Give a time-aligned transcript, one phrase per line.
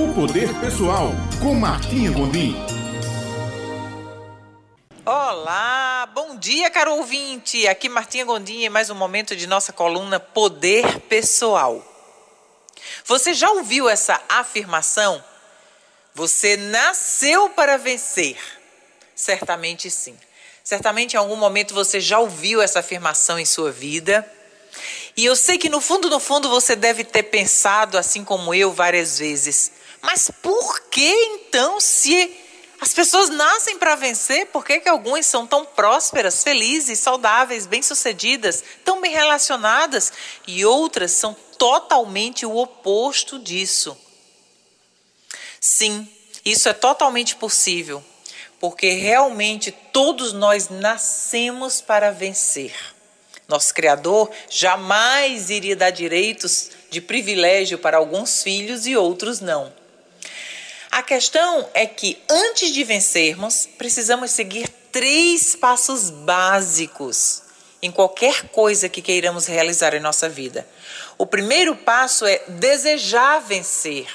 [0.00, 1.10] O Poder Pessoal,
[1.42, 2.56] com Martinha Gondim.
[5.04, 7.68] Olá, bom dia, caro ouvinte.
[7.68, 11.84] Aqui Martinha Gondim e mais um momento de nossa coluna Poder Pessoal.
[13.04, 15.22] Você já ouviu essa afirmação?
[16.14, 18.38] Você nasceu para vencer.
[19.14, 20.18] Certamente sim.
[20.64, 24.26] Certamente em algum momento você já ouviu essa afirmação em sua vida.
[25.14, 28.72] E eu sei que no fundo, no fundo, você deve ter pensado, assim como eu,
[28.72, 29.72] várias vezes:
[30.02, 32.36] mas por que então, se
[32.80, 38.64] as pessoas nascem para vencer, por que, que algumas são tão prósperas, felizes, saudáveis, bem-sucedidas,
[38.82, 40.10] tão bem relacionadas
[40.46, 43.96] e outras são totalmente o oposto disso?
[45.60, 46.08] Sim,
[46.42, 48.02] isso é totalmente possível,
[48.58, 52.74] porque realmente todos nós nascemos para vencer.
[53.46, 59.79] Nosso Criador jamais iria dar direitos de privilégio para alguns filhos e outros não.
[60.90, 67.42] A questão é que antes de vencermos, precisamos seguir três passos básicos
[67.80, 70.66] em qualquer coisa que queiramos realizar em nossa vida.
[71.16, 74.08] O primeiro passo é desejar vencer.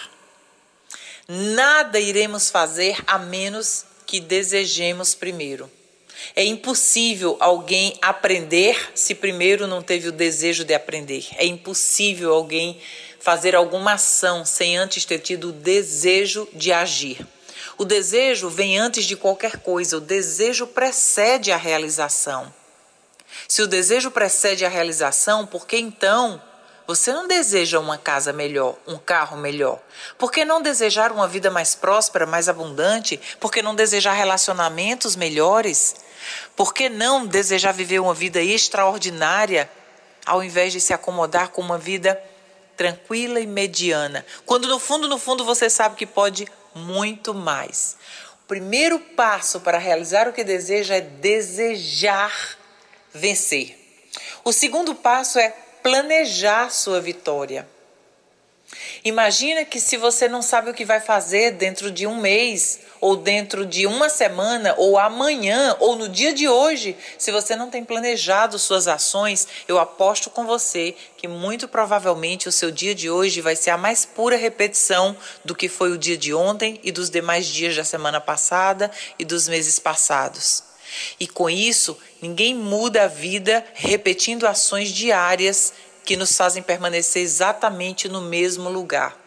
[1.27, 5.71] Nada iremos fazer a menos que desejemos primeiro.
[6.36, 11.25] É impossível alguém aprender se primeiro não teve o desejo de aprender.
[11.38, 12.80] É impossível alguém
[13.25, 17.25] fazer alguma ação sem antes ter tido o desejo de agir.
[17.75, 22.53] O desejo vem antes de qualquer coisa, o desejo precede a realização.
[23.47, 26.39] Se o desejo precede a realização, por que então
[26.85, 29.81] você não deseja uma casa melhor, um carro melhor?
[30.19, 33.19] Por que não desejar uma vida mais próspera, mais abundante?
[33.39, 35.95] Por que não desejar relacionamentos melhores?
[36.55, 39.67] Por que não desejar viver uma vida extraordinária
[40.27, 42.21] ao invés de se acomodar com uma vida
[42.75, 44.25] tranquila e mediana?
[44.45, 47.97] Quando no fundo, no fundo você sabe que pode muito mais.
[48.43, 52.57] O primeiro passo para realizar o que deseja é desejar
[53.14, 53.75] vencer.
[54.43, 55.49] O segundo passo é
[55.81, 57.67] planejar sua vitória.
[59.05, 63.16] Imagina que se você não sabe o que vai fazer dentro de um mês, ou
[63.16, 67.86] dentro de uma semana, ou amanhã, ou no dia de hoje, se você não tem
[67.86, 73.42] planejado suas ações, eu aposto com você que muito provavelmente o seu dia de hoje
[73.42, 77.11] vai ser a mais pura repetição do que foi o dia de ontem e dos
[77.11, 78.89] demais dias da semana passada
[79.20, 80.64] e dos meses passados.
[81.20, 85.73] E com isso, ninguém muda a vida repetindo ações diárias
[86.05, 89.17] que nos fazem permanecer exatamente no mesmo lugar.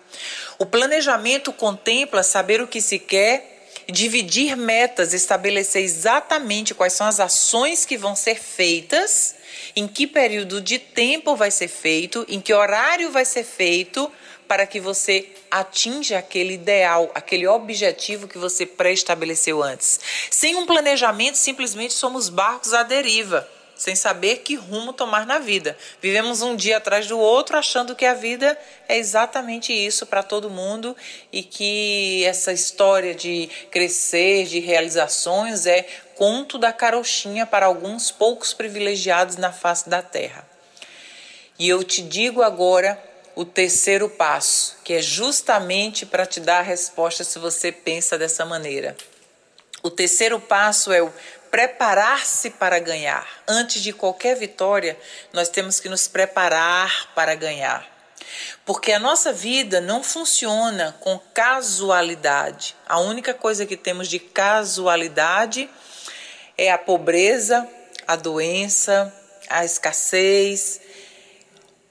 [0.58, 7.20] O planejamento contempla saber o que se quer, dividir metas, estabelecer exatamente quais são as
[7.20, 9.34] ações que vão ser feitas,
[9.74, 14.10] em que período de tempo vai ser feito, em que horário vai ser feito,
[14.46, 20.00] para que você atinja aquele ideal, aquele objetivo que você pré-estabeleceu antes.
[20.30, 23.46] Sem um planejamento, simplesmente somos barcos à deriva
[23.78, 25.78] sem saber que rumo tomar na vida.
[26.02, 28.58] Vivemos um dia atrás do outro achando que a vida
[28.88, 30.96] é exatamente isso para todo mundo
[31.32, 35.86] e que essa história de crescer, de realizações é
[36.16, 40.44] conto da carochinha para alguns poucos privilegiados na face da terra.
[41.56, 43.00] E eu te digo agora
[43.36, 48.44] o terceiro passo, que é justamente para te dar a resposta se você pensa dessa
[48.44, 48.96] maneira.
[49.80, 51.12] O terceiro passo é o
[51.50, 53.26] preparar-se para ganhar.
[53.46, 54.98] Antes de qualquer vitória,
[55.32, 57.86] nós temos que nos preparar para ganhar.
[58.64, 62.76] Porque a nossa vida não funciona com casualidade.
[62.86, 65.68] A única coisa que temos de casualidade
[66.56, 67.66] é a pobreza,
[68.06, 69.12] a doença,
[69.48, 70.80] a escassez,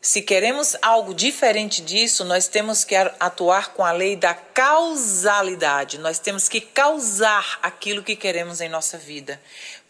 [0.02, 5.98] se queremos algo diferente disso, nós temos que atuar com a lei da causalidade.
[5.98, 9.42] Nós temos que causar aquilo que queremos em nossa vida,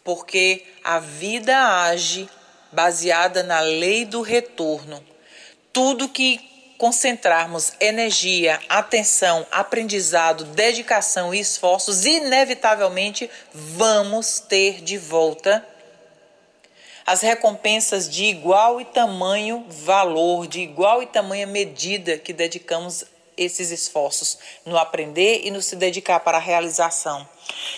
[0.02, 2.28] porque a vida age
[2.72, 5.04] baseada na lei do retorno.
[5.72, 6.40] Tudo que
[6.78, 15.66] concentrarmos energia, atenção, aprendizado, dedicação e esforços, inevitavelmente vamos ter de volta
[17.08, 23.02] as recompensas de igual e tamanho valor, de igual e tamanha medida que dedicamos
[23.38, 27.26] esses esforços no aprender e no se dedicar para a realização.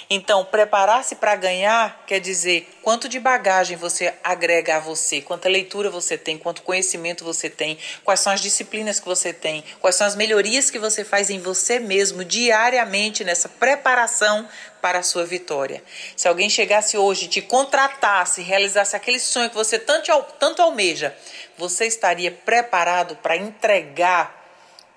[0.08, 5.88] Então, preparar-se para ganhar quer dizer quanto de bagagem você agrega a você, quanta leitura
[5.90, 10.06] você tem, quanto conhecimento você tem, quais são as disciplinas que você tem, quais são
[10.06, 14.48] as melhorias que você faz em você mesmo diariamente nessa preparação
[14.80, 15.82] para a sua vitória.
[16.16, 21.14] Se alguém chegasse hoje, te contratasse, realizasse aquele sonho que você tanto, tanto almeja,
[21.56, 24.39] você estaria preparado para entregar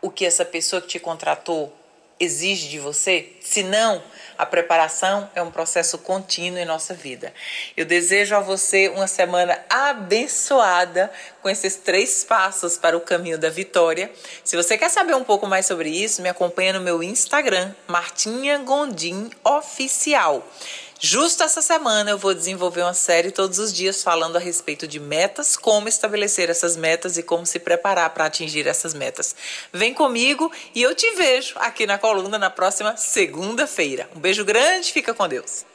[0.04, 1.74] o que essa pessoa que te contratou
[2.20, 3.32] exige de você?
[3.40, 4.04] Se não,
[4.38, 7.34] a preparação é um processo contínuo em nossa vida.
[7.78, 11.10] Eu desejo a você uma semana abençoada
[11.42, 14.12] com esses três passos para o caminho da vitória.
[14.44, 18.58] Se você quer saber um pouco mais sobre isso, me acompanha no meu Instagram, Martinha
[18.58, 20.46] Gondim Oficial.
[21.06, 25.02] Justo essa semana eu vou desenvolver uma série todos os dias falando a respeito de
[25.02, 29.36] metas, como estabelecer essas metas e como se preparar para atingir essas metas.
[29.74, 34.10] Vem comigo e eu te vejo aqui na coluna na próxima segunda-feira.
[34.16, 35.66] Um beijo grande, fica com Deus.